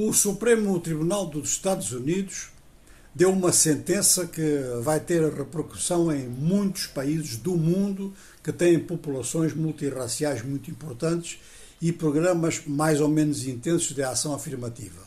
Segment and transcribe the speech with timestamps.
[0.00, 2.50] O Supremo Tribunal dos Estados Unidos
[3.12, 9.54] deu uma sentença que vai ter repercussão em muitos países do mundo que têm populações
[9.54, 11.40] multirraciais muito importantes
[11.82, 15.02] e programas mais ou menos intensos de ação afirmativa.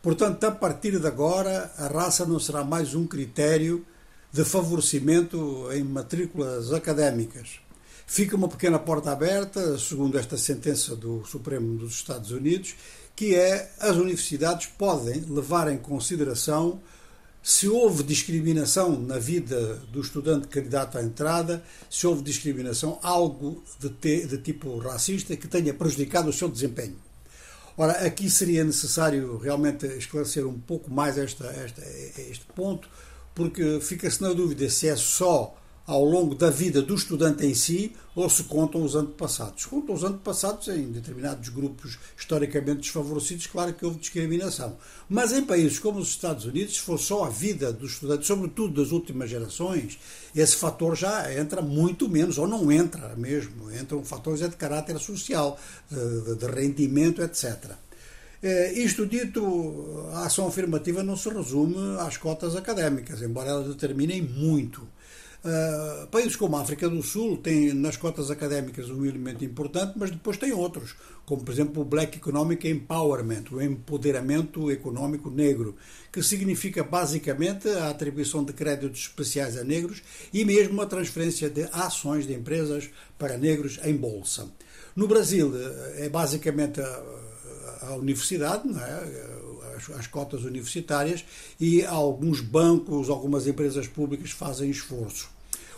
[0.00, 3.84] Portanto, a partir de agora, a raça não será mais um critério
[4.32, 7.60] de favorecimento em matrículas académicas.
[8.06, 12.74] Fica uma pequena porta aberta, segundo esta sentença do Supremo dos Estados Unidos,
[13.16, 16.80] que é as universidades podem levar em consideração
[17.44, 23.90] se houve discriminação na vida do estudante candidato à entrada, se houve discriminação, algo de,
[23.90, 26.96] te, de tipo racista que tenha prejudicado o seu desempenho.
[27.76, 31.82] Ora, aqui seria necessário realmente esclarecer um pouco mais esta, esta,
[32.18, 32.88] este ponto,
[33.34, 35.54] porque fica-se na dúvida se é só
[35.86, 39.66] ao longo da vida do estudante em si ou se contam os antepassados.
[39.66, 44.76] Contam os antepassados em determinados grupos historicamente desfavorecidos, claro que houve discriminação.
[45.08, 48.82] Mas em países como os Estados Unidos, se for só a vida dos estudantes, sobretudo
[48.82, 49.98] das últimas gerações,
[50.34, 53.70] esse fator já entra muito menos, ou não entra mesmo.
[53.74, 55.58] Entram fatores de caráter social,
[55.90, 57.72] de, de rendimento, etc.
[58.42, 64.22] É, isto dito, a ação afirmativa não se resume às cotas académicas, embora elas determinem
[64.22, 64.86] muito.
[65.44, 70.10] Uh, países como a África do Sul têm nas cotas académicas um elemento importante, mas
[70.10, 70.94] depois tem outros,
[71.26, 75.76] como por exemplo o Black Economic Empowerment, o empoderamento económico negro,
[76.10, 81.68] que significa basicamente a atribuição de créditos especiais a negros e mesmo a transferência de
[81.72, 84.50] ações de empresas para negros em bolsa.
[84.96, 85.52] No Brasil
[85.96, 87.02] é basicamente a,
[87.82, 89.34] a universidade, é?
[89.74, 91.24] As, as cotas universitárias,
[91.60, 95.32] e alguns bancos, algumas empresas públicas fazem esforço.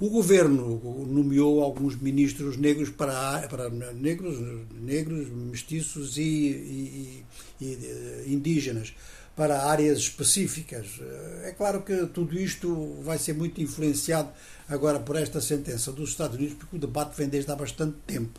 [0.00, 4.38] O governo nomeou alguns ministros negros para, para negros,
[4.72, 7.24] negros, mestiços e, e,
[7.60, 8.94] e eh, indígenas
[9.34, 11.00] para áreas específicas.
[11.44, 14.30] É claro que tudo isto vai ser muito influenciado
[14.68, 18.38] agora por esta sentença dos Estados Unidos, porque o debate vem desde há bastante tempo.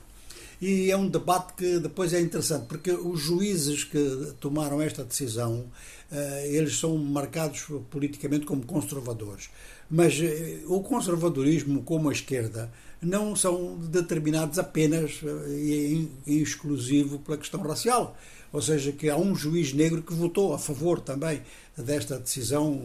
[0.61, 5.65] E é um debate que depois é interessante, porque os juízes que tomaram esta decisão,
[6.11, 9.49] eh, eles são marcados politicamente como conservadores.
[9.89, 12.69] Mas eh, o conservadorismo, como a esquerda,
[13.01, 18.17] não são determinados apenas eh, e exclusivo pela questão racial.
[18.51, 21.41] Ou seja, que há um juiz negro que votou a favor também
[21.77, 22.81] desta decisão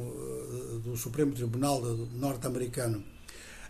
[0.84, 1.80] do Supremo Tribunal
[2.14, 3.02] norte-americano.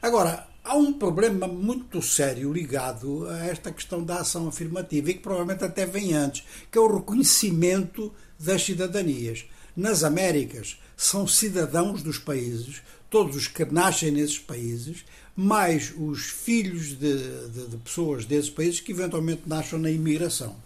[0.03, 5.21] Agora, há um problema muito sério ligado a esta questão da ação afirmativa e que
[5.21, 9.45] provavelmente até vem antes, que é o reconhecimento das cidadanias.
[9.77, 12.81] Nas Américas, são cidadãos dos países,
[13.11, 15.05] todos os que nascem nesses países,
[15.37, 20.57] mais os filhos de, de, de pessoas desses países que eventualmente nascem na imigração.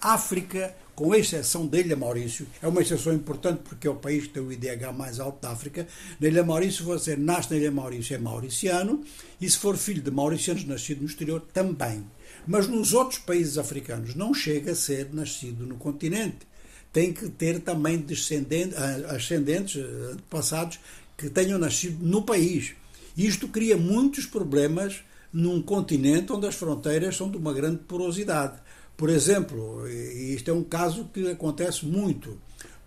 [0.00, 4.34] África com exceção da Ilha Maurício, é uma exceção importante porque é o país que
[4.34, 5.86] tem o IDH mais alto da África.
[6.20, 9.02] Na Ilha Maurício, você nasce na Ilha Maurício, é mauriciano,
[9.40, 12.04] e se for filho de mauricianos nascido no exterior, também.
[12.46, 16.46] Mas nos outros países africanos não chega a ser nascido no continente.
[16.92, 20.78] Tem que ter também descendentes, ah, ascendentes, ah, passados,
[21.16, 22.74] que tenham nascido no país.
[23.16, 28.60] Isto cria muitos problemas num continente onde as fronteiras são de uma grande porosidade.
[28.96, 32.38] Por exemplo, e isto é um caso que acontece muito,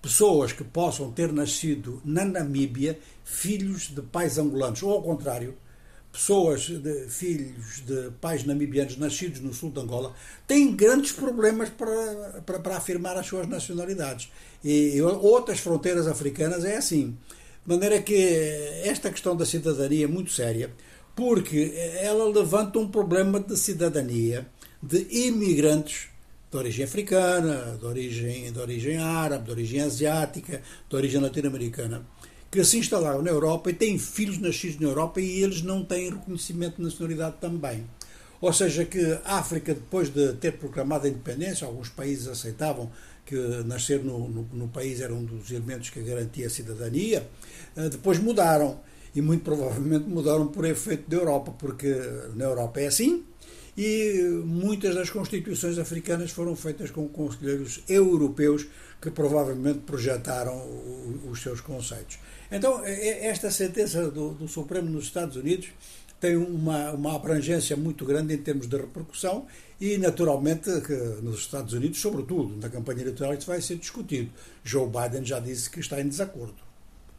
[0.01, 5.55] pessoas que possam ter nascido na Namíbia, filhos de pais angolanos, ou ao contrário,
[6.15, 10.13] pessoas de filhos de pais namibianos nascidos no sul de Angola
[10.47, 14.31] têm grandes problemas para, para, para afirmar as suas nacionalidades.
[14.63, 17.17] E, e outras fronteiras africanas é assim.
[17.65, 18.15] De maneira que
[18.83, 20.71] esta questão da cidadania é muito séria,
[21.15, 24.47] porque ela levanta um problema de cidadania
[24.81, 26.09] de imigrantes
[26.51, 32.05] de origem africana, de origem, de origem árabe, de origem asiática, de origem latino-americana,
[32.49, 36.09] que se instalaram na Europa e têm filhos nascidos na Europa e eles não têm
[36.09, 37.83] reconhecimento de nacionalidade também.
[38.39, 42.91] Ou seja, que a África, depois de ter proclamado a independência, alguns países aceitavam
[43.25, 43.35] que
[43.65, 47.27] nascer no, no, no país era um dos elementos que garantia a cidadania,
[47.75, 48.79] eh, depois mudaram.
[49.15, 51.87] E muito provavelmente mudaram por efeito da Europa, porque
[52.35, 53.23] na Europa é assim,
[53.77, 58.67] e muitas das constituições africanas foram feitas com conselheiros europeus
[59.01, 60.55] que provavelmente projetaram
[61.29, 62.17] os seus conceitos.
[62.51, 65.69] Então, esta sentença do, do Supremo nos Estados Unidos
[66.19, 69.45] tem uma, uma abrangência muito grande em termos de repercussão
[69.79, 70.69] e, naturalmente,
[71.21, 74.31] nos Estados Unidos, sobretudo na campanha eleitoral, isso vai ser discutido.
[74.63, 76.55] Joe Biden já disse que está em desacordo.